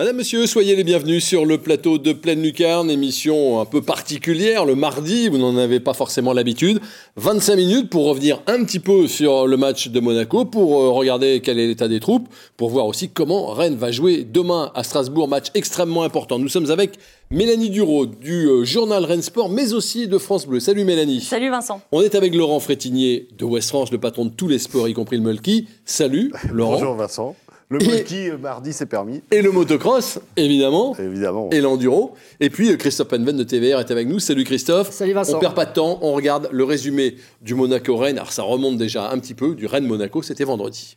[0.00, 4.64] Madame, Monsieur, soyez les bienvenus sur le plateau de Pleine Lucarne, émission un peu particulière
[4.64, 6.80] le mardi, vous n'en avez pas forcément l'habitude.
[7.16, 11.42] 25 minutes pour revenir un petit peu sur le match de Monaco, pour euh, regarder
[11.44, 15.28] quel est l'état des troupes, pour voir aussi comment Rennes va jouer demain à Strasbourg,
[15.28, 16.38] match extrêmement important.
[16.38, 16.92] Nous sommes avec
[17.30, 20.60] Mélanie Duro du euh, journal Rennes Sport, mais aussi de France Bleu.
[20.60, 21.20] Salut Mélanie.
[21.20, 21.82] Salut Vincent.
[21.92, 24.94] On est avec Laurent Frétinier de West France, le patron de tous les sports, y
[24.94, 25.68] compris le Mulky.
[25.84, 26.78] Salut Laurent.
[26.78, 27.36] Bonjour Vincent.
[27.72, 29.22] Le multi, euh, mardi, c'est permis.
[29.30, 30.96] Et le motocross, évidemment.
[30.98, 31.50] Évidemment.
[31.52, 32.16] et l'enduro.
[32.40, 34.18] Et puis euh, Christophe Penven de TVR est avec nous.
[34.18, 34.90] Salut Christophe.
[34.90, 35.36] Salut Vincent.
[35.36, 38.18] On perd pas de temps, on regarde le résumé du Monaco-Rennes.
[38.18, 40.96] Alors ça remonte déjà un petit peu, du Rennes-Monaco, c'était vendredi.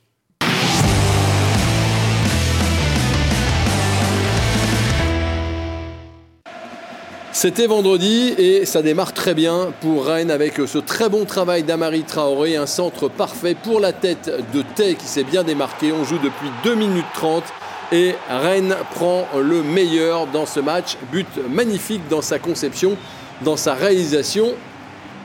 [7.35, 12.03] C'était vendredi et ça démarre très bien pour Rennes avec ce très bon travail d'Amari
[12.03, 15.91] Traoré, un centre parfait pour la tête de Tay qui s'est bien démarqué.
[15.91, 17.43] On joue depuis 2 minutes 30
[17.91, 20.95] et Rennes prend le meilleur dans ce match.
[21.11, 22.97] But magnifique dans sa conception,
[23.41, 24.53] dans sa réalisation.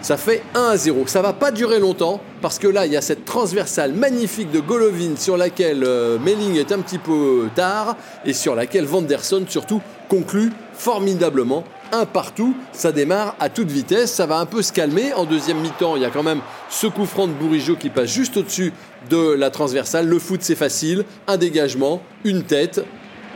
[0.01, 1.07] Ça fait 1 à 0.
[1.09, 4.61] Ça va pas durer longtemps parce que là, il y a cette transversale magnifique de
[4.61, 9.83] Golovin sur laquelle euh, Melling est un petit peu tard et sur laquelle Vanderson surtout
[10.09, 11.65] conclut formidablement.
[11.91, 15.15] Un partout, ça démarre à toute vitesse, ça va un peu se calmer.
[15.15, 18.11] En deuxième mi-temps, il y a quand même ce coup franc de Bourigeau qui passe
[18.11, 18.75] juste au-dessus
[19.09, 20.07] de la transversale.
[20.07, 21.05] Le foot, c'est facile.
[21.27, 22.85] Un dégagement, une tête,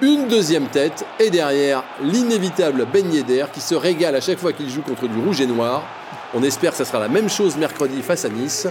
[0.02, 4.68] une deuxième tête et derrière l'inévitable Ben Yedder qui se régale à chaque fois qu'il
[4.68, 5.84] joue contre du rouge et noir.
[6.34, 8.66] On espère que ça sera la même chose mercredi face à Nice.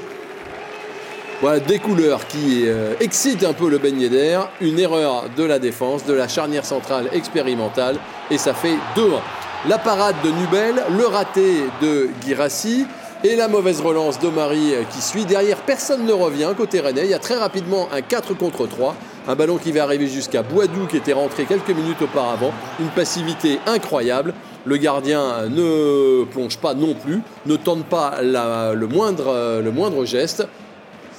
[1.42, 4.42] Voilà des couleurs qui euh, excitent un peu le Ben Yedder.
[4.62, 7.96] Une erreur de la défense, de la charnière centrale expérimentale
[8.30, 9.22] et ça fait 2-1.
[9.70, 12.88] La parade de Nubel, le raté de Girassi
[13.24, 15.24] et la mauvaise relance d'Omari euh, qui suit.
[15.26, 17.04] Derrière, personne ne revient côté Rennais.
[17.04, 18.96] Il y a très rapidement un 4 contre 3.
[19.28, 22.52] Un ballon qui va arriver jusqu'à Boidou qui était rentré quelques minutes auparavant.
[22.80, 24.34] Une passivité incroyable.
[24.66, 30.48] Le gardien ne plonge pas non plus, ne tente pas le moindre geste.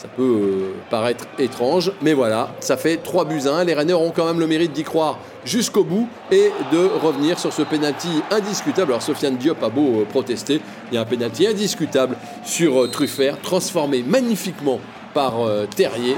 [0.02, 3.64] Ça peut euh, paraître étrange, mais voilà, ça fait 3 buts à 1.
[3.64, 7.52] Les Rennais auront quand même le mérite d'y croire jusqu'au bout et de revenir sur
[7.52, 8.90] ce penalty indiscutable.
[8.90, 10.60] Alors Sofiane Diop a beau euh, protester,
[10.90, 14.80] il y a un penalty indiscutable sur euh, Truffert, transformé magnifiquement
[15.14, 16.16] par euh, Terrier.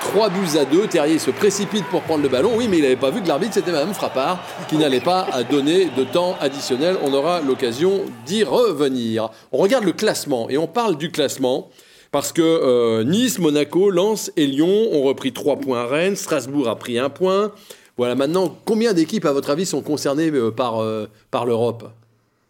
[0.00, 2.52] 3 buts à 2, Terrier se précipite pour prendre le ballon.
[2.56, 5.42] Oui, mais il n'avait pas vu que l'arbitre, c'était Madame Frappard, qui n'allait pas à
[5.42, 6.96] donner de temps additionnel.
[7.04, 9.28] On aura l'occasion d'y revenir.
[9.52, 11.68] On regarde le classement et on parle du classement.
[12.10, 16.68] Parce que euh, Nice, Monaco, Lens et Lyon ont repris 3 points à Rennes, Strasbourg
[16.68, 17.52] a pris 1 point.
[17.96, 21.90] Voilà, maintenant, combien d'équipes, à votre avis, sont concernées euh, par, euh, par l'Europe?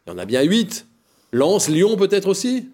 [0.06, 0.86] Il y en a bien 8.
[1.32, 2.68] Lens, Lyon peut-être aussi?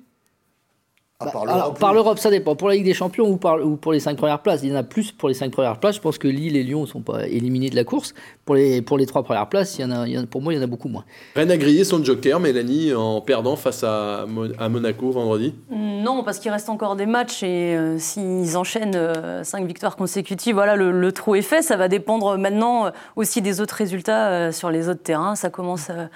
[1.18, 2.54] Bah, Alors, par l'Europe, ça dépend.
[2.56, 4.72] Pour la Ligue des Champions ou, par- ou pour les cinq premières places, il y
[4.72, 5.96] en a plus pour les cinq premières places.
[5.96, 8.12] Je pense que Lille et Lyon ne sont pas éliminés de la course.
[8.46, 10.26] Pour les, pour les trois premières places, il y en a, il y en a-
[10.26, 11.04] pour moi, il y en a beaucoup moins.
[11.34, 15.52] Rennes a grillé son joker, Mélanie, en perdant face à, Mo- à Monaco vendredi.
[15.68, 20.54] Non, parce qu'il reste encore des matchs et euh, s'ils enchaînent euh, cinq victoires consécutives,
[20.54, 21.60] voilà, le, le trou est fait.
[21.60, 25.34] Ça va dépendre maintenant euh, aussi des autres résultats euh, sur les autres terrains.
[25.34, 26.06] Ça commence euh,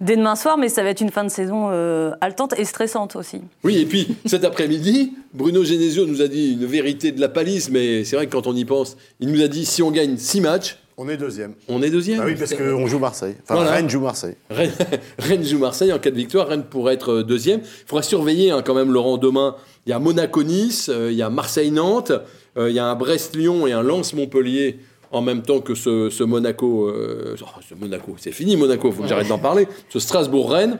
[0.00, 3.14] dès demain soir, mais ça va être une fin de saison euh, haletante et stressante
[3.14, 3.42] aussi.
[3.62, 7.68] Oui, et puis cet après-midi, Bruno Genesio nous a dit une vérité de la palisse,
[7.68, 10.16] mais c'est vrai que quand on y pense, il nous a dit si on gagne
[10.16, 11.54] 6 matchs, On est deuxième.
[11.68, 12.18] on est deuxième.
[12.18, 13.34] Bah oui, parce qu'on joue Marseille.
[13.42, 13.72] Enfin, Voilà.
[13.72, 14.36] Rennes joue Marseille.
[14.50, 14.72] Rennes,
[15.18, 16.46] Rennes joue Marseille en cas de victoire.
[16.48, 17.60] Rennes pourrait être euh, deuxième.
[17.60, 19.56] Il faudra surveiller hein, quand même, Laurent, demain.
[19.86, 22.12] Il y a Monaco-Nice, euh, il y a Marseille-Nantes,
[22.56, 24.78] euh, il y a un Brest-Lyon et un Lens-Montpellier
[25.10, 26.88] en même temps que ce, ce Monaco.
[26.88, 29.66] euh, oh, ce Monaco, c'est fini Monaco, il faut que j'arrête d'en parler.
[29.90, 30.78] Ce Strasbourg-Rennes.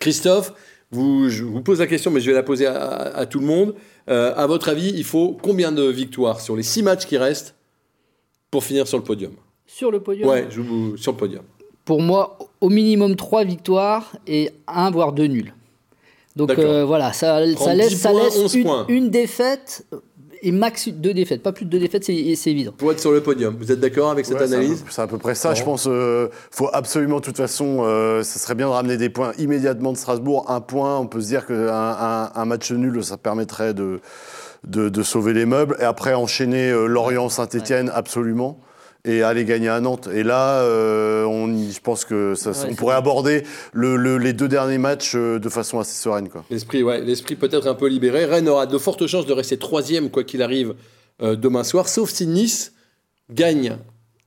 [0.00, 0.52] Christophe,
[0.90, 3.38] vous, je vous pose la question, mais je vais la poser à, à- à tout
[3.40, 3.74] le monde.
[4.08, 7.54] À votre avis, il faut combien de victoires sur les six matchs qui restent
[8.52, 9.32] pour finir sur le podium
[9.66, 11.42] Sur le podium, Ouais, je vous- sur le podium.
[11.84, 15.52] pour moi, au minimum trois victoires et un voire deux nuls.
[16.36, 18.86] Donc euh, voilà, ça, ça 30 laisse, ça points, laisse 11 une, points.
[18.88, 19.84] une défaite
[20.42, 21.42] et max deux défaites.
[21.42, 22.72] Pas plus de deux défaites, c'est c'est évident.
[22.76, 23.56] Pour être sur le podium.
[23.58, 25.54] Vous êtes d'accord avec cette Ouais, analyse C'est à peu près ça.
[25.54, 29.08] Je pense euh, faut absolument, de toute façon, euh, ça serait bien de ramener des
[29.08, 30.44] points immédiatement de Strasbourg.
[30.48, 34.00] Un point, on peut se dire qu'un un, un match nul, ça permettrait de,
[34.66, 35.76] de, de sauver les meubles.
[35.80, 38.58] Et après, enchaîner euh, Lorient-Saint-Etienne, absolument.
[39.04, 40.08] Et aller gagner à Nantes.
[40.12, 44.78] Et là, euh, on, je pense que ça, on pourrait aborder le, les deux derniers
[44.78, 46.28] matchs euh, de façon assez sereine.
[46.50, 48.24] L'esprit, ouais, l'esprit peut-être un peu libéré.
[48.24, 50.74] Rennes aura de fortes chances de rester troisième quoi qu'il arrive
[51.20, 52.74] euh, demain soir, sauf si Nice
[53.30, 53.76] gagne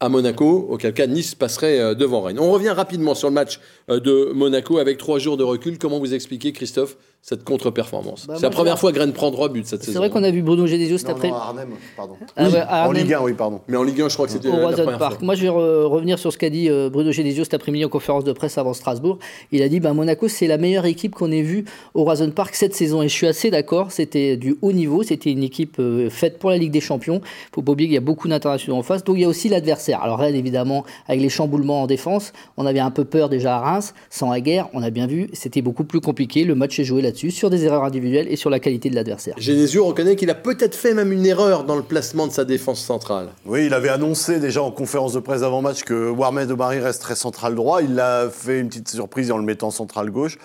[0.01, 2.39] à Monaco, auquel cas Nice passerait devant Rennes.
[2.39, 5.77] On revient rapidement sur le match de Monaco avec trois jours de recul.
[5.77, 8.27] Comment vous expliquez, Christophe, cette contre-performance.
[8.27, 9.94] Bah, c'est la première fois que Rennes prend droit buts cette saison.
[9.94, 11.31] C'est vrai qu'on a vu Bruno Genesio cet après.
[11.31, 12.18] Arnhem, pardon.
[12.38, 13.62] Ah en Ligue 1, oui, pardon.
[13.68, 15.16] Mais en Ligue 1, je crois que c'était la, première Park.
[15.16, 15.25] Fois.
[15.25, 18.25] Moi, je vais revenir sur ce qu'a dit euh, Bruno Genesio cet après-midi en conférence
[18.25, 19.18] de presse avant Strasbourg.
[19.51, 22.54] Il a dit bah, Monaco, c'est la meilleure équipe qu'on ait vue au Roison Park
[22.54, 23.01] cette saison.
[23.01, 23.92] Et je suis assez d'accord.
[23.92, 25.01] C'était du haut niveau.
[25.01, 27.22] C'était une équipe euh, faite pour la Ligue des Champions.
[27.24, 29.04] Il faut pas oublier qu'il y a beaucoup d'internationaux en face.
[29.04, 30.04] Donc, il y a aussi l'adversaire.
[30.04, 33.60] Alors, Rennes, évidemment, avec les chamboulements en défense, on avait un peu peur déjà à
[33.62, 33.95] Reims.
[34.12, 36.44] Sans la guerre, on a bien vu, c'était beaucoup plus compliqué.
[36.44, 39.35] Le match est joué là-dessus, sur des erreurs et sur la qualité de l'adversaire.
[39.38, 42.81] Genesio reconnaît qu'il a peut-être fait même une erreur dans le placement de sa défense
[42.81, 43.29] centrale.
[43.45, 47.56] Oui, il avait annoncé déjà en conférence de presse avant-match que Warmed Omari resterait central
[47.56, 47.81] droit.
[47.81, 50.38] Il a fait une petite surprise en le mettant central gauche.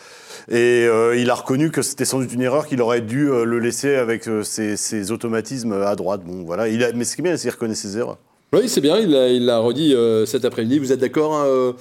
[0.49, 3.45] Et euh, il a reconnu que c'était sans doute une erreur qu'il aurait dû euh,
[3.45, 6.23] le laisser avec euh, ses, automatismes à droite.
[6.25, 6.69] Bon, voilà.
[6.69, 8.19] Il a, mais ce qui est bien, c'est qu'il reconnaît ses erreurs.
[8.53, 9.95] Oui, c'est bien, il l'a redit
[10.27, 10.81] cet après-midi.
[10.81, 11.73] Vous êtes d'accord, hein,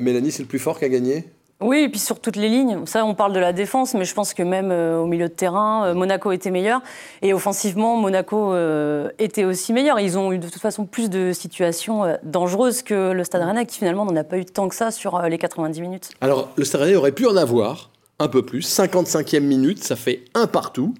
[0.00, 1.24] Mélanie, c'est le plus fort qui a gagné?
[1.62, 2.84] Oui, et puis sur toutes les lignes.
[2.84, 5.32] Ça, on parle de la défense, mais je pense que même euh, au milieu de
[5.32, 6.82] terrain, euh, Monaco était meilleur.
[7.22, 9.98] Et offensivement, Monaco euh, était aussi meilleur.
[9.98, 13.78] Ils ont eu de toute façon plus de situations dangereuses que le Stade Rennais, qui
[13.78, 16.10] finalement n'en a pas eu tant que ça sur les 90 minutes.
[16.20, 18.68] Alors, le Stade Rennais aurait pu en avoir un peu plus.
[18.68, 20.94] 55e minute, ça fait un partout.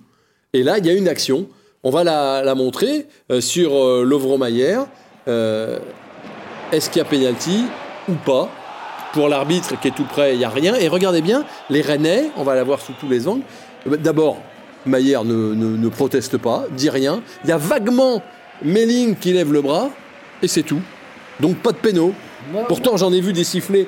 [0.54, 1.46] Et là, il y a une action.
[1.84, 3.06] On va la, montrer
[3.40, 3.70] sur
[4.04, 4.78] Lovro-Mayer.
[5.26, 7.66] Est-ce qu'il y a pénalty
[8.08, 8.48] ou pas?
[9.16, 10.74] Pour l'arbitre qui est tout près, il n'y a rien.
[10.74, 13.44] Et regardez bien, les Rennais, on va la voir sous tous les angles.
[13.86, 14.36] D'abord,
[14.84, 17.22] Maillère ne, proteste pas, dit rien.
[17.42, 18.22] Il y a vaguement
[18.62, 19.88] Melling qui lève le bras,
[20.42, 20.82] et c'est tout.
[21.40, 22.12] Donc pas de pénaux.
[22.68, 23.86] Pourtant, j'en ai vu des sifflets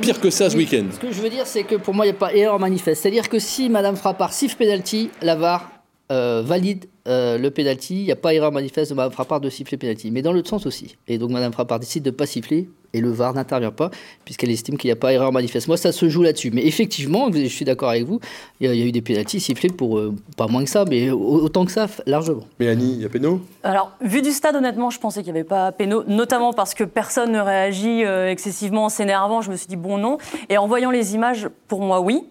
[0.00, 0.84] pire que ça ce week-end.
[0.92, 3.02] Ce que je veux dire, c'est que pour moi, il n'y a pas erreur manifeste.
[3.02, 5.72] C'est-à-dire que si Madame Frappard siffle penalty, la VAR
[6.12, 7.96] euh, valide euh, le penalty.
[7.96, 10.10] Il n'y a pas erreur manifeste de Madame Frappard de siffler penalty.
[10.10, 10.96] Mais dans l'autre sens aussi.
[11.08, 13.90] Et donc Madame Frappard décide de ne pas siffler et le VAR n'intervient pas
[14.24, 15.66] puisqu'elle estime qu'il n'y a pas erreur manifeste.
[15.66, 16.50] Moi, ça se joue là-dessus.
[16.52, 18.20] Mais effectivement, je suis d'accord avec vous,
[18.60, 21.66] il y, a eu des pénalties sifflés pour euh, pas moins que ça, mais autant
[21.66, 22.44] que ça, largement.
[22.58, 25.48] Mélanie, il y a péno Alors, vu du stade, honnêtement, je pensais qu'il n'y avait
[25.48, 29.42] pas péno, notamment parce que personne ne réagit euh, excessivement en s'énervant.
[29.42, 30.18] Je me suis dit, bon, non.
[30.48, 32.22] Et en voyant les images, pour moi, oui.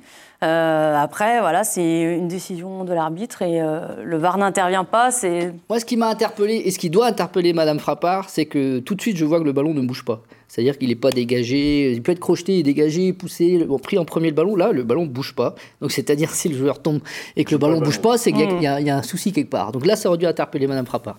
[0.44, 3.62] Euh, après, voilà, c'est une décision de l'arbitre et
[4.04, 5.10] le VAR n'intervient pas.
[5.10, 8.80] C'est moi ce qui m'a interpellé et ce qui doit interpeller Madame Frappard, c'est que
[8.80, 10.22] tout de suite je vois que le ballon ne bouge pas.
[10.54, 14.36] C'est-à-dire qu'il n'est pas dégagé, il peut être crocheté, dégagé, poussé, pris en premier le
[14.36, 14.56] ballon.
[14.56, 15.56] Là, le ballon ne bouge pas.
[15.82, 17.00] Donc, c'est-à-dire si le joueur tombe
[17.36, 19.50] et que le ballon ne bouge pas, c'est qu'il y, y, a un souci quelque
[19.50, 19.72] part.
[19.72, 21.18] Donc là, ça aurait dû interpeller Madame Frappard.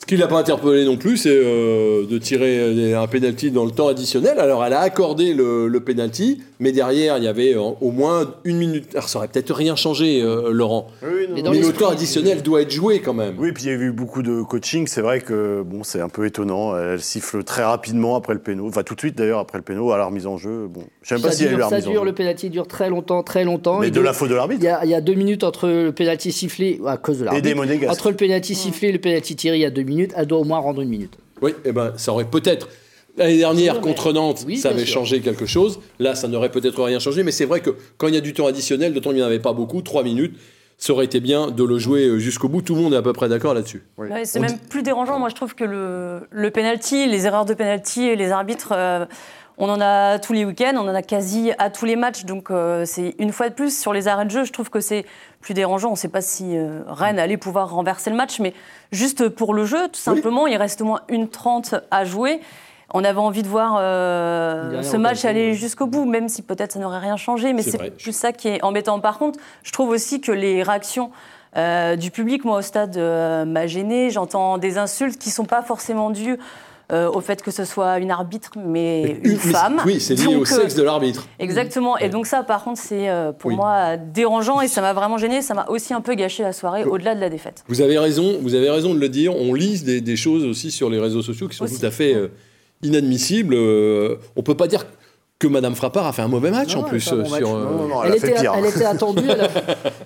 [0.00, 3.70] Ce qui l'a pas interpellé non plus, c'est euh, de tirer un penalty dans le
[3.70, 4.40] temps additionnel.
[4.40, 8.34] Alors, elle a accordé le, le penalty, mais derrière, il y avait euh, au moins
[8.44, 8.94] une minute.
[8.94, 10.88] Alors, ça aurait peut-être rien changé, euh, Laurent.
[11.02, 13.34] mais, le temps additionnel doit être joué quand même.
[13.38, 14.86] Oui, puis il y a eu beaucoup de coaching.
[14.86, 16.76] C'est vrai que bon, c'est un peu étonnant.
[16.76, 18.68] Elle siffle très rapidement après le péno.
[18.68, 20.66] Enfin, tout de suite d'ailleurs après le péno, à la remise en jeu.
[20.68, 23.80] Bon, je sais pas si dure, Ça dure, le penalty dure très longtemps, très longtemps.
[23.80, 24.62] Mais de, la faute de l'arbitre.
[24.82, 27.48] Il y, a deux minutes entre le penalty sifflé à cause de l'arbitre.
[27.48, 27.88] Et.
[27.88, 30.38] Entre le penalty sifflé et le penalty tiré, il y a deux minutes, elle doit
[30.38, 31.16] au moins rendre une minute.
[31.42, 32.68] Oui, et eh ben, ça aurait peut-être.
[33.16, 35.80] L'année dernière, contre Nantes, ça avait changé quelque chose.
[35.98, 38.32] Là, ça n'aurait peut-être rien changé, mais c'est vrai que quand il y a du
[38.32, 40.36] temps additionnel, de temps il n'y en avait pas beaucoup, trois minutes,
[40.78, 42.62] ça aurait été bien de le jouer euh, jusqu'au bout.
[42.62, 43.82] Tout le monde est à peu près d'accord là-dessus.
[44.24, 45.18] c'est même plus dérangeant.
[45.18, 48.72] Moi, je trouve que le, le penalty, les erreurs de penalty et les arbitres.
[48.72, 49.04] Euh,
[49.60, 52.50] on en a tous les week-ends, on en a quasi à tous les matchs, donc
[52.50, 54.44] euh, c'est une fois de plus sur les arrêts de jeu.
[54.44, 55.04] Je trouve que c'est
[55.40, 55.88] plus dérangeant.
[55.88, 58.54] On ne sait pas si euh, Rennes allait pouvoir renverser le match, mais
[58.90, 62.40] juste pour le jeu, tout simplement, il reste au moins une trente à jouer.
[62.94, 66.78] On avait envie de voir euh, ce match aller jusqu'au bout, même si peut-être ça
[66.78, 68.98] n'aurait rien changé, mais c'est plus ça qui est embêtant.
[68.98, 71.10] Par contre, je trouve aussi que les réactions
[71.54, 74.08] du public, moi au stade, m'a gêné.
[74.10, 76.38] J'entends des insultes qui ne sont pas forcément dues euh,
[76.92, 79.80] au fait que ce soit une arbitre, mais une, femme.
[79.84, 81.26] Oui, c'est lié au sexe de l'arbitre.
[81.38, 81.98] Exactement.
[81.98, 85.42] Et donc ça, par contre, c'est euh, pour moi dérangeant et ça m'a vraiment gêné.
[85.42, 87.64] Ça m'a aussi un peu gâché la soirée, au-delà de la défaite.
[87.68, 88.38] Vous avez raison.
[88.42, 89.34] Vous avez raison de le dire.
[89.36, 92.28] On lit des, choses aussi sur les réseaux sociaux qui sont tout à fait euh,
[92.82, 93.54] inadmissibles.
[93.54, 94.84] on peut pas dire
[95.38, 97.00] que Madame Frappard a fait un mauvais match en plus.
[97.00, 97.18] Sur,
[98.04, 99.24] elle, était, elle, était, attendue.
[99.28, 99.48] Elle, a,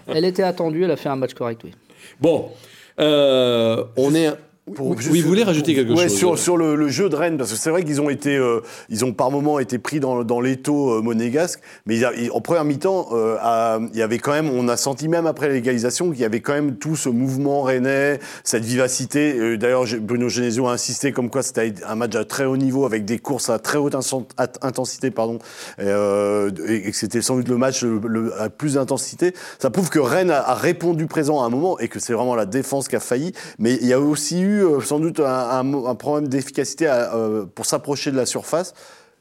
[0.09, 0.85] elle était attendue.
[0.85, 1.73] Elle a fait un match correct, oui.
[2.21, 2.51] Bon,
[2.99, 4.31] on est
[4.75, 7.51] Pour, oui, vous voulez rajouter quelque ouais, chose sur, sur le, jeu de Rennes, parce
[7.51, 10.41] que c'est vrai qu'ils ont été, euh, ils ont par moments été pris dans, dans
[10.41, 14.79] l'étau euh, monégasque, mais en première mi-temps, euh, il y avait quand même, on a
[14.79, 19.59] senti même après l'égalisation qu'il y avait quand même tout ce mouvement rennais, cette vivacité.
[19.59, 23.05] D'ailleurs, Bruno Genesio a insisté comme quoi c'était un match à très haut niveau avec
[23.05, 25.41] des courses à très haute intensité, pardon,
[25.79, 29.35] et, et que c'était sans doute le match le, à plus d'intensité.
[29.59, 32.35] Ça prouve que Rennes a, a répondu présent à un moment et que c'est vraiment
[32.35, 33.33] la défense qui a failli.
[33.59, 38.11] Mais il y a aussi eu euh, sans doute un, problème d'efficacité euh, pour s'approcher
[38.11, 38.75] de la surface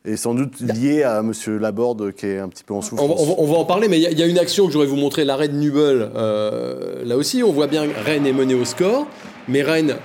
[0.05, 1.31] et sans doute lié à M.
[1.59, 3.21] Laborde qui est un petit peu en souffrance.
[3.37, 5.47] On, va, en parler, mais il y, a une action que j'aurais vous montrer, l'arrêt
[5.47, 6.09] de Nubel.
[6.15, 9.07] Euh, là aussi, on voit bien que Rennes est mené au score,
[9.47, 9.95] mais Rennes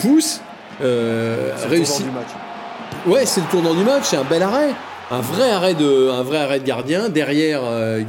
[0.00, 0.40] pousse,
[0.80, 2.06] réussit.
[2.06, 2.28] match.
[3.06, 4.70] Ouais, c'est le tournant du match, c'est un bel arrêt.
[5.10, 7.10] Un vrai arrêt de, un vrai arrêt de gardien.
[7.10, 7.60] Derrière,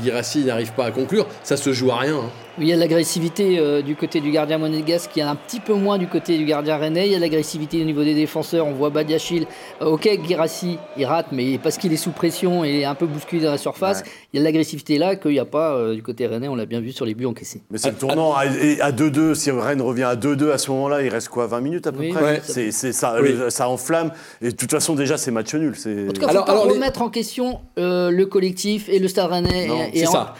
[0.01, 1.27] Girassi n'arrive pas à conclure.
[1.43, 2.15] Ça se joue à rien.
[2.15, 2.29] Hein
[2.59, 5.59] il y a de l'agressivité euh, du côté du gardien monégasque, qui est un petit
[5.59, 7.07] peu moins du côté du gardien rennais.
[7.07, 8.65] Il y a de l'agressivité au niveau des défenseurs.
[8.65, 9.45] On voit Badiachil.
[9.81, 13.43] Euh, ok, Girassi, il rate, mais parce qu'il est sous pression et un peu bousculé
[13.43, 16.01] dans la surface, il y a de l'agressivité là qu'il n'y a pas euh, du
[16.01, 16.47] côté rennais.
[16.47, 17.61] On l'a bien vu sur les buts encaissés.
[17.69, 19.35] Mais c'est le tournant à 2-2.
[19.35, 22.07] Si Rennes revient à 2-2 à ce moment-là, il reste quoi 20 minutes à peu
[22.09, 22.41] près?
[22.43, 23.17] c'est, ça,
[23.49, 24.11] ça, enflamme.
[24.41, 25.73] Et de toute façon, déjà, c'est match nul.
[25.73, 29.67] En tout cas, il faut pas remettre en question le collectif et le Stade rennais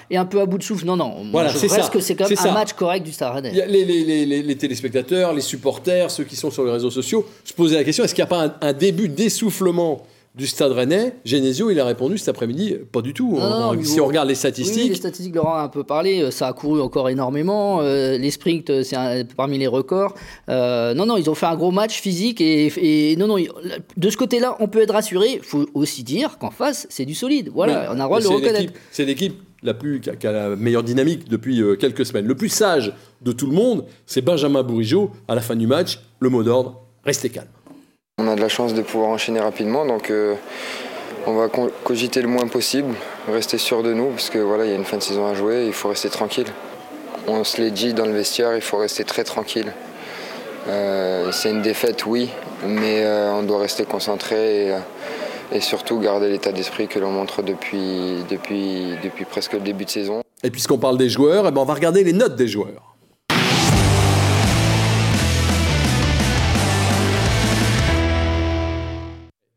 [0.09, 0.85] et, un peu à bout de souffle.
[0.85, 1.25] Non, non.
[1.31, 3.51] Voilà, c'est ça c'est quand même un match correct du Stade Rennais.
[3.51, 7.53] Les, les, les, les, téléspectateurs, les supporters, ceux qui sont sur les réseaux sociaux, se
[7.53, 11.71] posaient la question est-ce qu'il n'y a pas un, début d'essoufflement du Stade Rennais, Genesio,
[11.71, 13.39] il a répondu cet après-midi, pas du tout.
[13.81, 14.89] si on regarde les statistiques.
[14.89, 17.79] les statistiques, Laurent a un peu parlé, euh, ça a couru encore énormément.
[17.81, 18.95] Euh, les sprints, euh, c'est
[19.35, 20.13] parmi les records.
[20.47, 23.37] non, non, ils ont fait un gros match physique et, non, non,
[23.97, 25.39] de ce côté-là, on peut être rassuré.
[25.41, 27.49] Il faut aussi dire qu'en face, c'est du solide.
[27.51, 28.73] Voilà, on a le droit de le reconnaître.
[28.91, 32.25] C'est l'équipe la plus, qui a, la meilleure dynamique depuis euh, quelques semaines.
[32.25, 35.11] Le plus sage de tout le monde, c'est Benjamin Bourigeau.
[35.27, 37.47] À la fin du match, le mot d'ordre, restez calme.
[38.19, 40.35] On a de la chance de pouvoir enchaîner rapidement, donc euh,
[41.25, 41.49] on va
[41.83, 42.93] cogiter le moins possible,
[43.27, 45.33] rester sûr de nous, parce que voilà, il y a une fin de saison à
[45.33, 46.47] jouer, il faut rester tranquille.
[47.27, 49.71] On se l'est dit dans le vestiaire, il faut rester très tranquille.
[50.67, 52.29] Euh, c'est une défaite, oui,
[52.65, 54.73] mais on doit rester concentré.
[55.51, 59.89] Et surtout garder l'état d'esprit que l'on montre depuis, depuis, depuis presque le début de
[59.89, 60.21] saison.
[60.43, 62.95] Et puisqu'on parle des joueurs, eh ben on va regarder les notes des joueurs.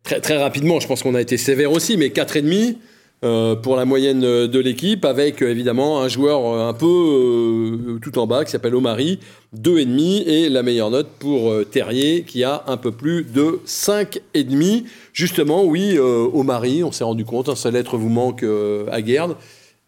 [0.04, 2.76] Très, très rapidement, je pense qu'on a été sévère aussi, mais 4,5
[3.22, 8.18] euh, pour la moyenne de l'équipe, avec euh, évidemment un joueur euh, un peu tout
[8.18, 9.20] en bas qui s'appelle Omari,
[9.54, 14.84] 2,5 et la meilleure note pour Terrier qui a un peu plus de 5,5.
[15.12, 18.42] Justement, oui, Omari, on s'est rendu compte, un seul lettre vous manque
[18.90, 19.36] à Guerde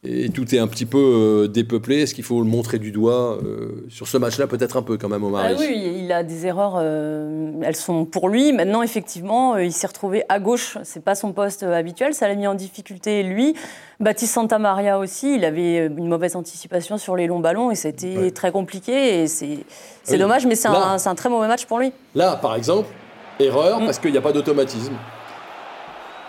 [0.04, 2.02] et tout est un petit peu euh, dépeuplé.
[2.02, 5.09] Est-ce qu'il faut le montrer du doigt euh, sur ce match-là Peut-être un peu quand
[5.09, 5.44] même, Omar.
[5.47, 6.75] Ah oui, il a des erreurs.
[6.76, 8.52] Euh, elles sont pour lui.
[8.52, 10.76] Maintenant, effectivement, il s'est retrouvé à gauche.
[10.82, 12.14] C'est pas son poste habituel.
[12.14, 13.54] Ça l'a mis en difficulté lui.
[14.00, 15.37] Baptiste Santamaria aussi.
[15.37, 19.23] Il avait une mauvaise anticipation sur les longs ballons et c'était très compliqué.
[19.23, 21.92] Et c'est dommage, mais c'est un, un, très mauvais match pour lui.
[22.16, 22.88] Là, par exemple,
[23.38, 23.85] erreur mm.
[23.85, 24.94] parce qu'il n'y a pas d'automatisme.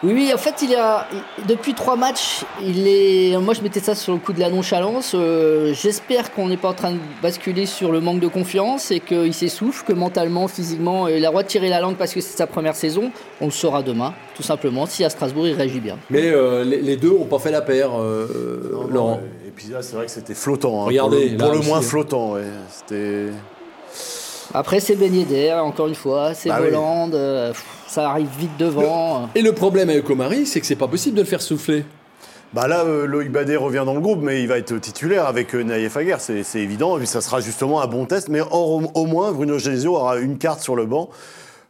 [0.03, 1.07] Oui, oui, en fait, il a
[1.47, 3.37] depuis trois matchs, il est.
[3.37, 5.13] Moi, je mettais ça sur le coup de la nonchalance.
[5.15, 8.99] Euh, j'espère qu'on n'est pas en train de basculer sur le manque de confiance et
[8.99, 12.35] qu'il s'essouffle, que mentalement, physiquement, il a droit de tirer la langue parce que c'est
[12.35, 13.11] sa première saison.
[13.39, 15.97] On le saura demain, tout simplement, si à Strasbourg il réagit bien.
[16.09, 19.21] Mais euh, les, deux n'ont pas fait la paire, euh, Laurent.
[19.47, 20.81] et puis là, c'est vrai que c'était flottant.
[20.81, 22.33] Hein, Regardez, pour le, moins flottant.
[22.33, 22.41] Ouais.
[22.69, 23.27] C'était.
[24.53, 26.59] Après, c'est baigné d'air, encore une fois, c'est bah
[27.87, 29.29] ça arrive vite devant.
[29.35, 31.85] Et le problème avec Omari, c'est que c'est pas possible de le faire souffler.
[32.53, 35.55] Bah là, euh, Loïc Badet revient dans le groupe, mais il va être titulaire avec
[35.55, 36.95] euh, Naïef Aguerre, c'est évident.
[36.95, 38.29] Et puis ça sera justement un bon test.
[38.29, 41.09] Mais au moins, Bruno Genesio aura une carte sur le banc.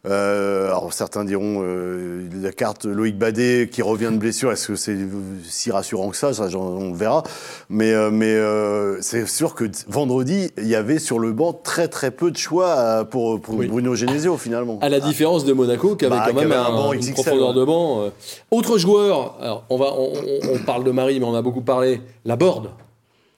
[0.06, 4.76] Euh, alors certains diront euh, la carte Loïc Badet qui revient de blessure, est-ce que
[4.76, 4.98] c'est
[5.44, 7.22] si rassurant que ça, ça on verra.
[7.70, 12.10] Mais, euh, mais c'est sûr que vendredi, il y avait sur le banc très très
[12.10, 14.78] peu de choix pour, pour Bruno Genesio finalement.
[14.82, 17.64] À la différence de Monaco qui avait bah, quand même un, banc une profondeur de
[17.64, 18.10] banc.
[18.50, 20.12] Autre joueur, alors on, va, on,
[20.52, 22.70] on, parle de Marie, mais on a beaucoup parlé, la Borde.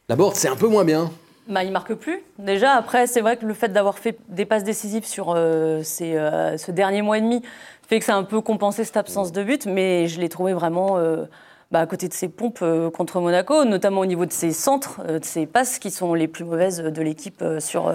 [0.08, 1.10] La Borde, c'est un peu moins bien.
[1.48, 2.22] Bah, il marque plus.
[2.38, 6.56] Déjà, après, c'est vrai que le fait d'avoir fait des passes décisives sur euh, euh,
[6.56, 7.42] ce dernier mois et demi
[7.86, 10.54] fait que ça a un peu compensé cette absence de but, mais je l'ai trouvé
[10.54, 11.24] vraiment euh,
[11.70, 15.24] bah, à côté de ses pompes contre Monaco, notamment au niveau de ses centres, de
[15.24, 17.92] ses passes qui sont les plus mauvaises de l'équipe sur,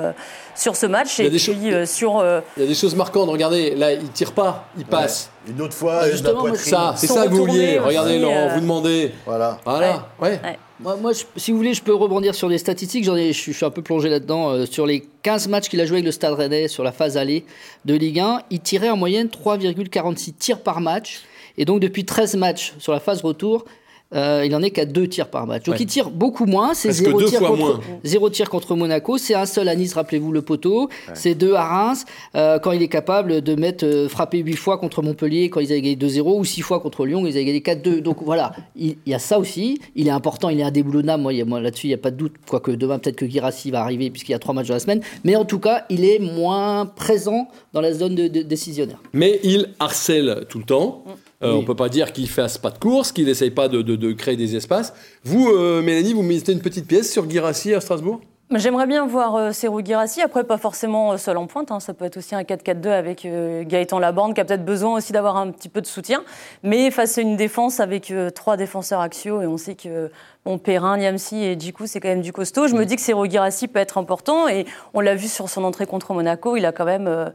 [0.55, 1.19] sur ce match.
[1.19, 3.27] Il y, a des sur, il y a des choses marquantes.
[3.29, 5.29] Regardez, là, il tire pas, il passe.
[5.47, 6.71] Une autre fois, Bah, la justement, moi, poitrine.
[6.71, 7.79] Ça, c'est ça que vous vouliez.
[7.79, 9.11] Regardez, aussi, Laurent, euh, vous demandez.
[9.25, 9.57] Voilà.
[9.65, 10.39] Voilà, ouais.
[10.41, 10.59] Ouais.
[10.83, 13.03] Moi, si vous voulez, je peux rebondir sur les statistiques.
[13.03, 14.49] J'en ai, je, suis- je suis un peu plongé là-dedans.
[14.49, 17.17] Euh, sur les 15 matchs qu'il a joué avec le Stade Rennais sur la phase
[17.17, 17.45] allée
[17.85, 21.21] de Ligue 1, il tirait en moyenne 3,46 tirs par match.
[21.57, 23.65] Et donc, depuis 13 matchs sur la phase retour,
[24.13, 25.63] euh, il en est qu'à 2 tirs par match.
[25.63, 25.81] Donc, Ouais.
[25.81, 26.73] il tire beaucoup moins.
[26.73, 27.79] C'est Presque 0 deux tir, fois contre, moins.
[28.03, 29.17] zéro tir contre Monaco.
[29.17, 30.89] C'est un seul à Nice, rappelez-vous, le poteau.
[31.13, 34.77] C'est 2 à Reims, euh, quand il est capable de mettre euh, frapper 8 fois
[34.77, 37.59] contre Montpellier, quand ils avaient gagné 2-0, ou 6 fois contre Lyon, ils avaient gagné
[37.61, 38.01] 4-2.
[38.01, 39.79] Donc voilà, il, il y a ça aussi.
[39.95, 41.23] Il est important, il est indéboulonnable.
[41.23, 42.33] Moi, moi là-dessus, il n'y a pas de doute.
[42.49, 45.01] Quoique demain, peut-être que Girassi va arriver, puisqu'il y a 3 matchs dans la semaine.
[45.23, 48.97] Mais en tout cas, il est moins présent dans la zone de, de- décisionnaire.
[49.13, 51.03] Mais il harcèle tout le temps.
[51.43, 51.59] Euh, Oui.
[51.61, 54.11] On peut pas dire qu'il fasse pas de course, qu'il essaye pas de, de- de
[54.13, 54.93] créer des espaces.
[55.23, 58.21] Vous, euh, Mélanie, vous mettez une petite pièce sur Girassi à Strasbourg?
[58.53, 61.79] J'aimerais bien voir euh, Guirassi, après pas forcément euh, seul en pointe, hein.
[61.79, 65.13] ça peut être aussi un 4-4-2 avec euh, Gaëtan Laborde qui a peut-être besoin aussi
[65.13, 66.21] d'avoir un petit peu de soutien,
[66.61, 70.11] mais face à une défense avec euh, trois défenseurs axiaux et on sait que
[70.43, 73.25] bon, Perrin, Niamsi et Djikou c'est quand même du costaud, je me dis que Serhou
[73.25, 76.73] Guirassi peut être important et on l'a vu sur son entrée contre Monaco, il a
[76.73, 77.31] quand même...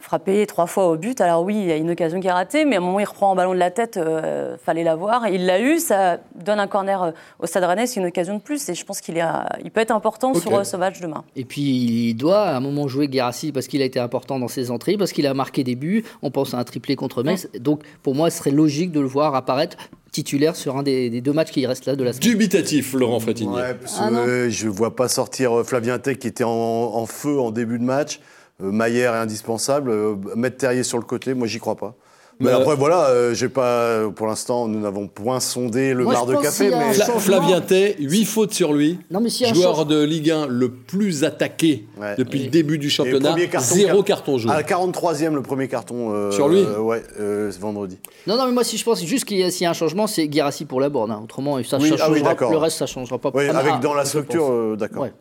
[0.00, 1.20] euh, frappé trois fois au but.
[1.20, 3.04] Alors oui, il y a une occasion qui est ratée, mais à un moment, il
[3.04, 5.28] reprend un ballon de la tête, euh, fallait l'avoir.
[5.28, 8.40] Il l'a eu, ça donne un corner euh, au Stade Rennais, c'est une occasion de
[8.40, 8.68] plus.
[8.68, 11.24] Et je pense qu'il est, à- il peut être important sur euh, ce match demain.
[11.36, 14.48] Et puis, il doit à un moment jouer Guérassi parce qu'il a été important dans
[14.48, 16.04] ses entrées, parce qu'il a marqué des buts.
[16.22, 17.48] On pense à un triplé contre Metz.
[17.58, 19.76] Donc, pour moi, ce serait logique de le voir apparaître
[20.12, 22.30] titulaire sur un des, des deux matchs qui restent là de la semaine.
[22.30, 23.54] Dubitatif, Laurent Frétinier.
[23.54, 26.50] Ouais, parce que, Ah euh, je vois pas sortir euh, Flavien Tech qui était en,
[26.50, 28.18] en feu en début de match.
[28.62, 29.90] Euh, Maillère est indispensable.
[29.90, 31.94] Euh, mettre Terrier sur le côté, moi j'y crois pas.
[32.42, 36.14] Mais Mais, après voilà, euh, j'ai pas pour l'instant nous n'avons point sondé le Moi,
[36.14, 37.04] bar de café, mais Fla-.
[37.18, 38.98] Flavien Tay, 8 fautes sur lui.
[39.10, 42.14] Non, mais un Joueur change- de Ligue 1 le plus attaqué Ouais.
[42.16, 43.32] depuis Et- le début du championnat.
[43.32, 44.50] premier carton, Zéro car- carton jaune.
[44.52, 47.98] à la 43e le premier carton euh, Sur lui euh, Ouais, euh, ce vendredi.
[48.26, 49.74] Non, non, mais moi, si je pense juste qu'il y a, s'il y a un
[49.74, 51.10] changement, c'est Guérassi pour la borne.
[51.10, 51.20] hein.
[51.22, 52.50] Autrement, ça, Oui, ça ah oui, changera- d'accord.
[52.52, 53.32] le reste, ça changera pas.
[53.34, 55.02] Oui, Ah, avec ah, dans la structure, euh, d'accord.
[55.02, 55.12] Ouais.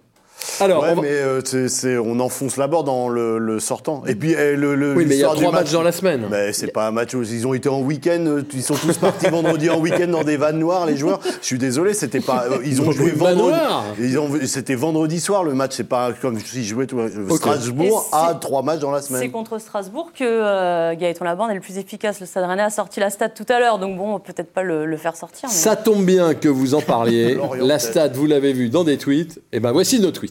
[0.61, 3.59] Alors, ouais, on va- mais euh, c'est- c'est- on enfonce la bord dans le, le
[3.59, 4.03] sortant.
[4.07, 5.71] Et puis eh, le, le oui, mais il y a l'histoire du trois match- matchs
[5.73, 6.27] dans la semaine.
[6.29, 8.97] Ben, c'est pas un match où ils ont été en week-end, euh, ils sont tous
[8.97, 11.19] partis vendredi en week-end dans des vannes noires, les joueurs.
[11.41, 12.45] Je suis désolé, c'était pas.
[12.51, 13.57] euh, Ils ont Dans joué des vannes vendredi.
[13.59, 16.99] noires Ils ont, c'était vendredi soir le match, c'est pas comme s'ils jouaient tout.
[16.99, 17.37] Ok.
[17.37, 19.31] Strasbourg Et a c'est- trois matchs dans la C'est semaine.
[19.31, 22.19] contre Strasbourg que euh, Gaëtan Laborde est le plus efficace.
[22.19, 24.85] Le Stade Rennais a sorti la stat tout à l'heure, donc bon, peut-être pas le,
[24.85, 25.49] le faire sortir.
[25.49, 27.33] mais- Ça tombe bien que vous en parliez.
[27.35, 27.91] Lorient, la peut-être.
[27.91, 29.39] stat, vous l'avez vu dans des tweets.
[29.53, 30.28] Et ben voici nos tweets.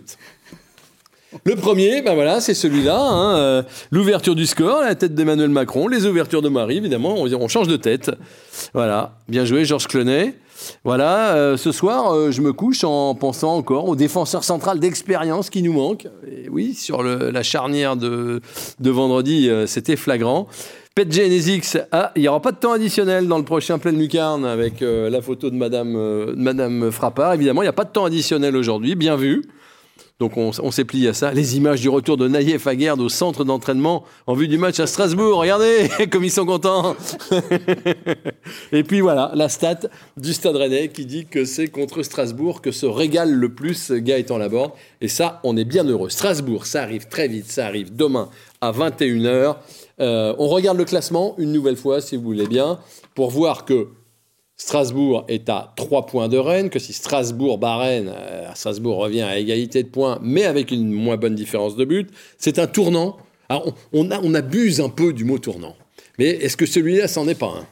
[1.45, 2.99] Le premier, ben voilà, c'est celui-là.
[2.99, 7.49] hein, euh, L'ouverture du score, la tête d'Emmanuel Macron, les ouvertures de Marie, évidemment, on,
[7.49, 8.11] change de tête.
[8.73, 10.35] Voilà, bien joué, Georges Clonet.
[10.85, 15.51] Voilà, euh, ce soir, euh, je me couche en pensant encore au défenseur central d'expérience
[15.51, 16.09] qui nous manque.
[16.27, 18.41] Et oui, sur la charnière de,
[18.81, 20.49] vendredi, c'était flagrant.
[20.95, 24.47] Pet Genesix, ah, il n'y aura pas de temps additionnel dans le prochain plein lucarne
[24.47, 27.35] avec la photo de Madame, Madame Frappard.
[27.35, 29.43] Évidemment, il n'y a pas de temps additionnel aujourd'hui, bien vu.
[30.21, 31.33] Donc on, s'est plié à ça.
[31.33, 34.89] Les images du retour de Naïef Aguerd au centre d'entraînement en vue du match à
[34.89, 35.39] Strasbourg.
[35.39, 36.97] Regardez comme ils sont contents.
[38.73, 39.79] Et puis voilà, la stat
[40.17, 44.39] du Stade Rennais qui dit que c'est contre Strasbourg que se régale le plus Gaëtan
[44.39, 44.73] Laborde.
[45.01, 46.09] Et ça, on est bien heureux.
[46.09, 47.49] Strasbourg, ça arrive très vite.
[47.49, 48.29] Ça arrive demain
[48.61, 49.55] à 21h.
[50.01, 52.81] Euh, on regarde le classement une nouvelle fois, si vous voulez bien,
[53.15, 53.87] pour voir que
[54.61, 59.23] Strasbourg est à 3 points de Rennes, que si Strasbourg bat Rennes, euh, Strasbourg revient
[59.23, 62.11] à égalité de points, mais avec une moins bonne différence de but.
[62.39, 63.17] C'est un tournant.
[63.49, 65.75] Alors, on, on a- on abuse un peu du mot tournant.
[66.19, 67.67] Mais est-ce que celui-là, c'en est pas un?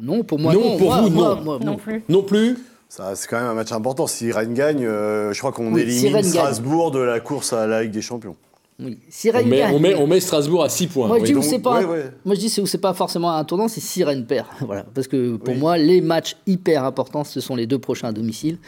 [0.00, 0.76] Non, pour moi, Non, non.
[0.78, 1.42] pour Moi- vous, moi- non.
[1.44, 2.02] moi, Non plus.
[2.08, 2.56] Non plus?
[2.88, 4.08] Ça, c'est quand même un match important.
[4.08, 6.24] Si Rennes gagne, euh, je crois qu'on Oui, si élimine gagne.
[6.24, 8.34] Strasbourg de la course à la Ligue des Champions.
[8.80, 8.98] Oui.
[9.08, 11.08] Si on Rennes met, gagne- on, met, on met Strasbourg à 6 points.
[11.08, 11.28] Moi, je oui.
[11.28, 11.80] dis où donc, c'est pas.
[11.80, 12.10] ouais, ouais.
[12.24, 14.46] Moi, je dis c'est où c'est pas forcément un tournant, c'est si Rennes perd.
[14.60, 15.60] Voilà, parce que pour Oui.
[15.60, 18.58] moi, les matchs hyper importants, ce sont les deux prochains à domicile.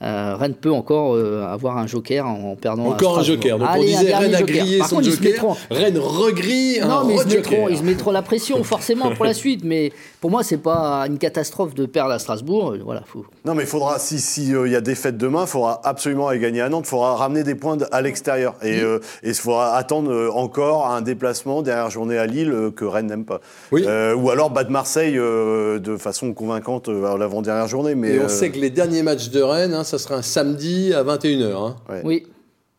[0.00, 2.86] Euh, Rennes peut encore euh, avoir un joker en, en perdant.
[2.86, 3.58] Encore un joker.
[3.58, 5.22] Donc Allez, on disait Rennes a grillé son contre, joker.
[5.32, 9.10] mettront- Rennes regrille un Non, mais ils se, mettront, ils se mettront la pression forcément
[9.14, 9.62] pour la suite.
[9.64, 12.72] Mais pour moi, c'est pas une catastrophe de perdre à Strasbourg.
[12.74, 13.24] Euh, Voilà, faut.
[13.44, 16.60] Non, mais il faudra, si s'il y a défaite demain, il faudra absolument aller gagner
[16.60, 16.84] à Nantes.
[16.86, 18.54] Il faudra ramener des points à l'extérieur.
[18.62, 18.80] Et
[19.24, 23.40] il faudra attendre encore un déplacement dernière journée à Lille euh, que Rennes n'aime pas.
[23.72, 23.84] Oui.
[23.86, 27.94] Euh, ou alors battre Marseille euh, de façon convaincante euh, à l'avant-dernière journée.
[27.94, 30.22] Mais, Et on euh, sait que les derniers matchs de Rennes, hein, ça sera un
[30.22, 31.54] samedi à 21h.
[31.56, 31.76] hein.
[31.88, 32.00] ouais.
[32.04, 32.26] Oui.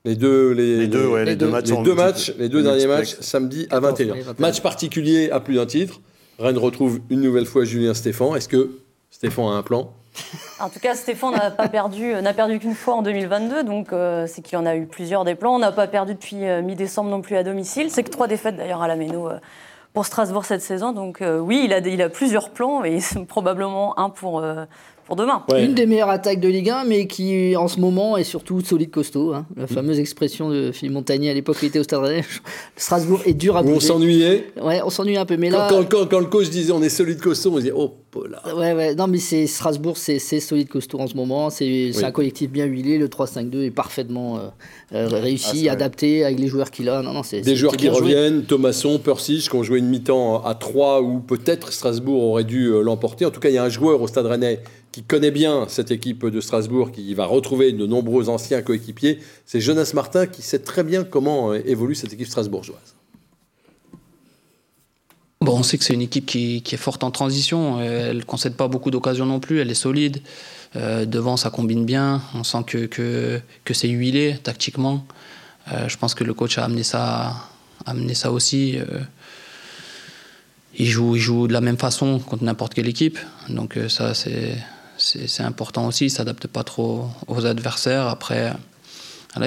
[0.06, 1.66] Les deux, les, Les deux, ouais, les, les deux deux- matchs.
[1.66, 4.14] les deux multiple- matchs, les deux derniers matchs, samedi à 14 21h.
[4.14, 4.36] mai, 21.
[4.42, 6.00] Match particulier à plus d'un titre.
[6.40, 8.34] Rennes retrouve une nouvelle fois Julien Stéphan.
[8.36, 8.72] Est-ce que
[9.12, 9.92] Stéphan a un plan?
[10.60, 13.92] En tout cas, Stéphane n'a pas perdu, euh, n'a perdu qu'une fois en 2022, donc
[13.94, 15.56] euh, c'est qu'il en a eu plusieurs des plans.
[15.56, 17.90] On n'a pas perdu depuis euh, mi-décembre non plus à domicile.
[17.92, 19.38] C'est que trois défaites d'ailleurs à la Méno euh,
[19.94, 20.94] pour Strasbourg cette saison.
[20.94, 24.44] Donc oui, il a, il a plusieurs plans et probablement un pour,
[25.16, 25.44] demain.
[25.58, 28.92] Une des meilleures attaques de Ligue 1, mais qui en ce moment est surtout solide
[28.92, 29.34] costaud.
[29.34, 29.46] Hein.
[29.56, 32.24] La fameuse expression de Philippe Montagnier à l'époque il était au Stade Rennais.
[32.76, 33.76] Strasbourg est dur à bouger.
[33.76, 34.48] On s'ennuyait.
[34.62, 35.38] Ouais, on s'ennuyait un peu.
[35.38, 37.94] Mais là, quand, le coach disait on est solide costaud, on disait oh
[38.30, 38.56] là.
[38.56, 38.96] Ouais, ouais.
[38.96, 41.50] Non, mais c'est Strasbourg, c'est solide costaud en ce moment.
[41.50, 42.98] C'est un collectif bien huilé.
[42.98, 44.40] Le 3-5-2 est parfaitement euh,
[44.94, 47.02] euh, réussi, ah, adapté avec les joueurs qu'il a.
[47.02, 51.02] Non, non, Des joueurs qui reviennent, Thomasson, Persis, qui ont joué une mi-temps à 3
[51.02, 53.26] ou peut-être Strasbourg aurait dû euh, l'emporter.
[53.26, 55.92] En tout cas, il y a un joueur au Stade Rennais qui connaît bien cette
[55.92, 60.60] équipe de Strasbourg, qui va retrouver de nombreux anciens coéquipiers, c'est Jonas Martin qui sait
[60.60, 62.96] très bien comment euh, évolue cette équipe strasbourgeoise.
[65.42, 67.80] Bon, on sait que c'est une équipe qui, est forte en transition.
[67.82, 69.60] Elle ne concède pas beaucoup d'occasions non plus.
[69.60, 70.22] Elle est solide.
[70.76, 72.22] Euh, devant, ça combine bien.
[72.36, 75.06] On sent que, que, c'est huilé tactiquement.
[75.72, 77.36] Euh, je pense que le coach a amené ça,
[77.86, 78.80] amené ça aussi.
[80.78, 83.18] il, joue, il joue de la même façon contre n'importe quelle équipe.
[83.48, 84.58] Donc ça, c'est
[85.00, 86.06] c'est important aussi.
[86.06, 88.08] Ils ne s'adaptent pas trop aux adversaires.
[88.08, 88.54] Après,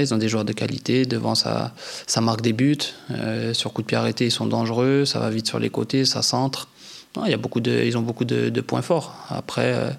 [0.01, 1.05] ils ont des joueurs de qualité.
[1.05, 1.73] Devant, ça,
[2.07, 2.79] ça marque des buts.
[3.11, 5.05] Euh, sur coup de pied arrêté, ils sont dangereux.
[5.05, 6.69] Ça va vite sur les côtés, ça centre.
[7.25, 9.15] il y a beaucoup de, ils ont beaucoup de, points forts.
[9.29, 9.91] Après, euh,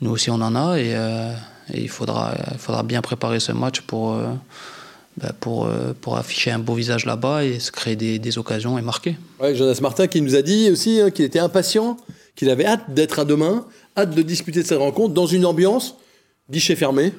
[0.00, 0.78] nous aussi, on en a.
[0.78, 1.32] Et, euh,
[1.72, 4.16] il, faudra, il faudra bien préparer ce match pour,
[5.16, 9.16] bah, pour, pour afficher un beau visage là-bas et se créer des, occasions et marquer.
[9.40, 11.96] Jonas Martin qui nous a dit aussi hein, qu'il était impatient,
[12.34, 13.64] qu'il avait hâte d'être à demain
[13.96, 15.96] hâte de disputer cette rencontre dans une ambiance
[16.50, 17.12] guichet fermé.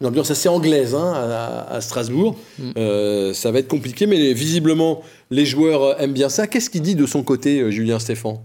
[0.00, 2.36] Une ambiance assez anglaise hein, à, Strasbourg.
[2.58, 2.70] Mm.
[2.78, 6.46] Euh, ça va être compliqué, mais visiblement, les joueurs aiment bien ça.
[6.46, 8.42] Qu'est-ce qu'il dit de son côté, euh, Julien Stéphan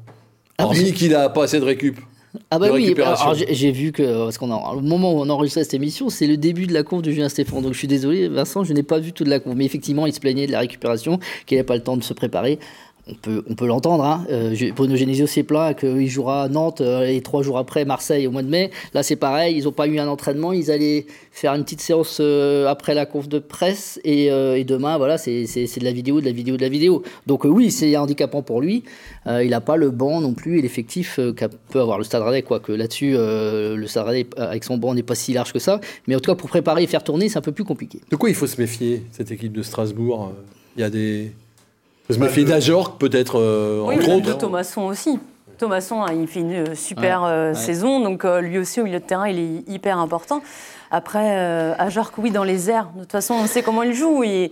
[0.57, 1.97] ah, Hormis qu'il n'a pas assez de récup.
[2.51, 2.93] Ah bah oui,
[3.49, 6.67] j'ai vu que parce qu'on au moment où on enregistrait cette émission, c'est le début
[6.67, 7.61] de la conf de Julien Stéphan.
[7.61, 9.55] Donc je suis désolé, Vincent, je n'ai pas vu toute la conf.
[9.55, 12.13] Mais effectivement, il se plaignait de la récupération, qu'il n'avait pas le temps de se
[12.13, 12.59] préparer
[13.07, 14.03] on peut, on peut l'entendre.
[14.03, 14.25] Hein.
[14.31, 18.25] Euh, Bruno Genesio s'est plaint qu'il jouera à Nantes euh, et trois jours après Marseille
[18.25, 18.71] au mois de mai.
[18.93, 19.55] Là, c'est pareil.
[19.57, 20.53] Ils n'ont pas eu un entraînement.
[20.53, 24.29] Ils allaient faire une petite séance euh, après la conf de presse et,
[24.65, 27.03] demain, voilà, c'est de la vidéo, de la vidéo, de la vidéo.
[27.27, 28.83] Donc oui, c'est handicapant pour lui.
[29.27, 32.41] il n'a pas le banc non plus et l'effectif qu'a peut avoir le Stade Rennais.
[32.41, 35.79] Quoi que là-dessus, le Stade Rennais avec son banc n'est pas si large que ça.
[36.07, 37.99] Mais en tout cas, pour préparer et faire tourner, c'est un peu plus compliqué.
[38.09, 40.31] De quoi il faut se méfier cette équipe de Strasbourg?
[40.77, 41.31] Il y a des
[42.13, 44.37] se méfier d'Ajorc, peut-être, euh, oui, entre autres.
[44.37, 45.19] Thomasson aussi.
[45.57, 49.05] Thomasson, hein, il fait une euh, super euh, saison, donc lui aussi au milieu de
[49.05, 50.41] terrain, il est hyper important.
[50.91, 51.35] Après,
[51.79, 52.89] Ajorc, oui, dans les airs.
[52.95, 54.23] De toute façon, on sait comment il joue.
[54.23, 54.51] Et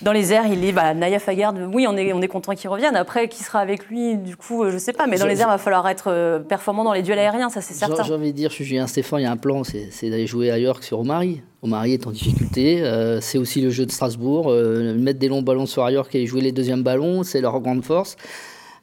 [0.00, 1.54] dans les airs, il est bah, Naya Fagard.
[1.72, 2.96] Oui, on est, on est content qu'il revienne.
[2.96, 5.06] Après, qui sera avec lui Du coup, je sais pas.
[5.06, 7.74] Mais dans les airs, il va falloir être performant dans les duels aériens, ça c'est
[7.74, 8.02] certain.
[8.02, 10.26] J'ai envie de dire, je suis Julien Stéphane, il y a un plan, c'est d'aller
[10.26, 11.42] jouer à York sur Omari.
[11.62, 12.82] Omari est en difficulté.
[13.20, 14.52] c'est aussi le jeu de Strasbourg.
[14.96, 18.16] mettre des longs ballons sur York et jouer les deuxièmes ballons, c'est leur grande force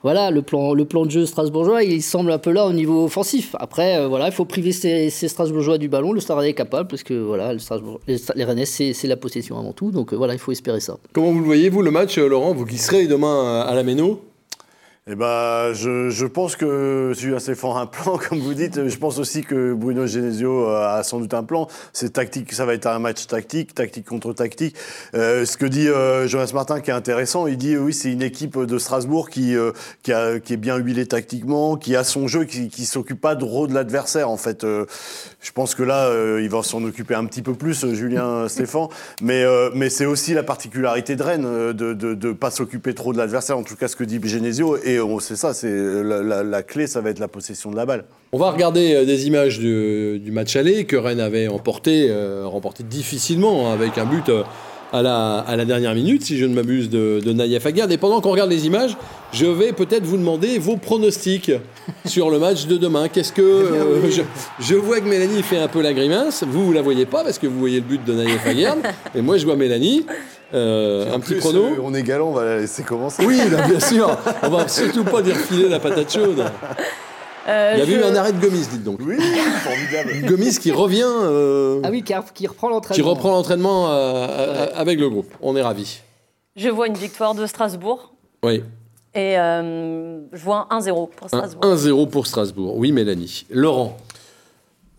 [0.02, 3.04] voilà, le plan, le plan de jeu strasbourgeois, il semble un peu là au niveau
[3.04, 3.56] offensif.
[3.60, 6.14] Après, euh, voilà, il faut priver ces, strasbourgeois du ballon.
[6.14, 7.60] Le Stade est capable, parce que voilà, le
[8.08, 9.92] les, les Rennais, c'est la possession avant tout.
[9.92, 10.98] Donc euh, voilà, il faut espérer ça.
[11.12, 12.54] Comment vous le voyez, vous, le match, euh, Laurent?
[12.54, 14.22] Vous qui serez demain à la Méno?
[15.12, 18.88] Eh ben, je, je, pense que Julien Stéphane a un plan, comme vous dites.
[18.88, 21.68] Je pense aussi que Bruno Genesio a sans doute un plan.
[21.94, 24.76] C'est tactique, ça va être un match tactique, tactique contre tactique.
[25.16, 28.22] Euh, ce que dit euh, Jonas Martin, qui est intéressant, il dit oui, c'est une
[28.22, 29.72] équipe de Strasbourg qui, euh,
[30.04, 33.36] qui, a, qui, est bien huilée tactiquement, qui a son jeu, qui, qui s'occupe pas
[33.36, 34.30] trop de l'adversaire.
[34.30, 34.86] En fait, euh,
[35.42, 38.90] je pense que là, euh, il va s'en occuper un petit peu plus, Julien Stéphane.
[39.24, 39.44] Mais,
[39.74, 43.58] mais c'est aussi la particularité de Rennes de ne de, pas s'occuper trop de l'adversaire.
[43.58, 44.78] En tout cas, ce que dit Genesio.
[44.84, 45.72] Et c'est ça, c'est
[46.04, 48.06] la, clé, ça va être la possession de la balle.
[48.32, 52.84] On va regarder euh, des images du, match aller que Rennes avait emporté, euh, remporté
[52.84, 54.44] difficilement hein, avec un but euh,
[54.92, 58.50] à, la, dernière minute, si je ne m'abuse, de, de Naïef Et pendant qu'on regarde
[58.50, 58.98] les images,
[59.32, 61.52] je vais peut-être vous demander vos pronostics
[62.06, 63.08] sur le match de demain.
[63.08, 63.70] Qu'est-ce que
[64.60, 66.44] je, vois que Mélanie fait un peu la grimace.
[66.48, 68.80] Vous, vous la voyez pas parce que vous voyez le but de Naïef Aguerd.
[69.16, 70.06] Et moi, je vois Mélanie.
[70.54, 71.66] Euh, un petit prono.
[71.66, 73.26] Euh, on est galant, on va la laisser commencer.
[73.26, 74.18] Oui, bien sûr.
[74.44, 76.44] On va surtout pas dire filer la patate chaude.
[77.48, 79.00] Euh, Il y a eu un arrêt de Gomis, dites donc.
[79.02, 80.22] Oui, formidable.
[80.28, 81.04] Gomis qui revient.
[81.84, 83.04] ah oui, qui, reprend l'entraînement.
[83.04, 83.90] Qui reprend l'entraînement
[84.76, 85.34] avec le groupe.
[85.42, 86.02] On est ravis.
[86.56, 88.14] Je vois une victoire de Strasbourg.
[88.44, 88.64] Oui.
[89.16, 91.64] Et je vois un 1-0 pour Strasbourg.
[91.64, 92.76] 1-0 pour Strasbourg.
[92.78, 93.46] Oui, Mélanie.
[93.50, 93.98] Laurent.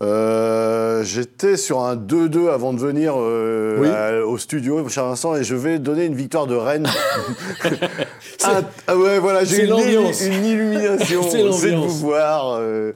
[0.01, 5.55] Euh, j'étais sur un 2-2 avant de venir euh, au studio, cher Vincent, et je
[5.55, 6.87] vais donner une victoire de Rennes.
[8.43, 11.21] ah, ah, ouais, voilà, j'ai une, une, illumination.
[11.29, 12.57] C'est de vous voir.
[12.59, 12.91] Euh.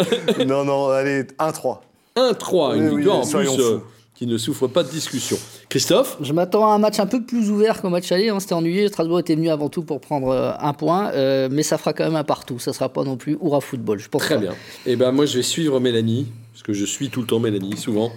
[0.47, 1.79] non, non, allez, 1-3.
[2.15, 3.81] 1-3, une victoire en plus
[4.15, 5.37] qui ne souffre pas de discussion.
[5.69, 8.31] Christophe Je m'attends à un match un peu plus ouvert qu'au match aller.
[8.31, 8.39] On hein.
[8.39, 8.87] s'était ennuyé.
[8.87, 12.05] Strasbourg était venu avant tout pour prendre euh, un point, euh, mais ça fera quand
[12.05, 12.57] même un partout.
[12.57, 13.99] Ça sera pas non plus Oura football.
[13.99, 14.53] Je pense Très bien.
[14.85, 17.39] Et eh ben moi je vais suivre Mélanie parce que je suis tout le temps
[17.39, 18.13] Mélanie souvent.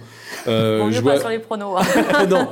[0.47, 1.15] Euh, je vois...
[1.15, 1.75] pas sur les pronos.
[1.77, 2.25] Hein.
[2.29, 2.47] non,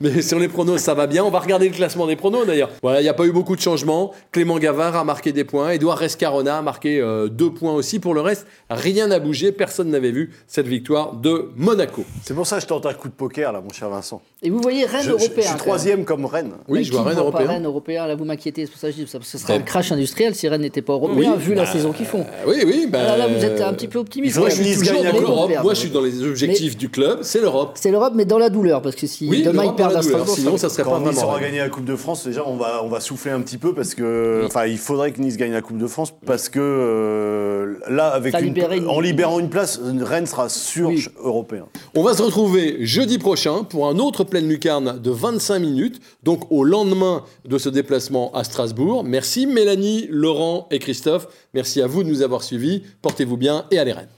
[0.00, 1.22] mais sur les pronos, ça va bien.
[1.22, 2.70] On va regarder le classement des pronos d'ailleurs.
[2.82, 4.12] Voilà, il n'y a pas eu beaucoup de changements.
[4.32, 5.70] Clément Gavard a marqué des points.
[5.70, 8.00] Edouard Rescarona a marqué euh, deux points aussi.
[8.00, 9.52] Pour le reste, rien n'a bougé.
[9.52, 12.04] Personne n'avait vu cette victoire de Monaco.
[12.24, 14.20] C'est pour ça que je tente un coup de poker là, mon cher Vincent.
[14.42, 15.30] Et vous voyez Rennes européen.
[15.36, 16.52] Je, suis troisième comme Rennes.
[16.66, 17.46] Oui, je vois Rennes européen.
[17.46, 18.66] Rennes européen, là vous m'inquiétez.
[18.66, 20.82] C'est pour ça que je dis que ce serait un crash industriel si Rennes n'était
[20.82, 22.24] pas européen, vu la bah, saison qu'ils font.
[22.46, 22.88] Oui, oui.
[22.90, 24.38] Bah, là, vous êtes un petit peu optimiste.
[25.28, 25.64] Moi, je suis dans l'Europe.
[25.64, 27.20] Moi, je suis dans les objectifs du club.
[27.22, 27.72] C'est l'Europe.
[27.74, 30.68] C'est l'Europe, mais dans la douleur, parce que si demain ils perdent à Strasbourg, ça
[30.68, 33.00] serait Quand pas Nice aura gagné la Coupe de France, déjà, on va, on va
[33.00, 34.42] souffler un petit peu parce que.
[34.46, 38.34] Enfin, il faudrait que Nice gagne la Coupe de France parce que euh, là, avec
[38.34, 40.90] en libérant une place, Rennes sera sur
[41.22, 41.66] européen.
[41.94, 46.50] On va se retrouver jeudi prochain pour un autre pleine lucarne de 25 minutes, donc
[46.50, 49.04] au lendemain de ce déplacement à Strasbourg.
[49.04, 51.28] Merci Mélanie, Laurent et Christophe.
[51.54, 52.82] Merci à vous de nous avoir suivis.
[53.02, 54.17] Portez-vous bien et allez Rennes.